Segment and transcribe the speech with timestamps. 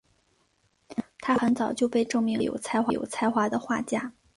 [1.19, 2.59] 她很早就被证明是一位
[2.95, 4.11] 有才华的画家。